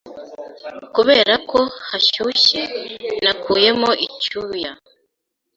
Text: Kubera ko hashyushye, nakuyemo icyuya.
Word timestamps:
Kubera 0.95 1.33
ko 1.49 1.59
hashyushye, 1.87 2.61
nakuyemo 3.23 3.89
icyuya. 4.07 4.71